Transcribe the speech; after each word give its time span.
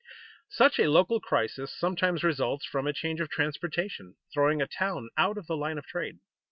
Such 0.49 0.79
a 0.79 0.89
local 0.89 1.19
crisis 1.19 1.71
sometimes 1.77 2.23
results 2.23 2.65
from 2.65 2.87
a 2.87 2.91
change 2.91 3.19
of 3.21 3.29
transportation, 3.29 4.15
throwing 4.33 4.59
a 4.59 4.65
town 4.65 5.09
out 5.15 5.37
of 5.37 5.45
the 5.45 5.55
line 5.55 5.77
of 5.77 5.85
trade. 5.85 6.17